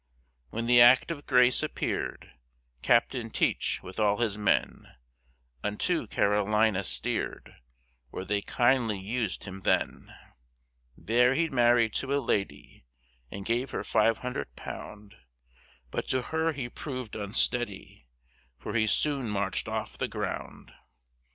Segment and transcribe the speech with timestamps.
[0.49, 2.31] When the Act of Grace appeared,
[2.81, 4.95] Captain Teach, with all his Men,
[5.63, 7.57] Unto Carolina steered,
[8.09, 10.11] Where they kindly us'd him then;
[10.97, 12.83] There he marry'd to a Lady,
[13.29, 15.13] And gave her five hundred Pound,
[15.91, 18.07] But to her he prov'd unsteady,
[18.57, 20.73] For he soon march'd off the Ground.